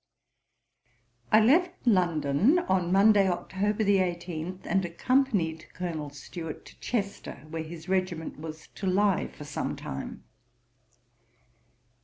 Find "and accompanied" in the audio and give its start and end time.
4.63-5.67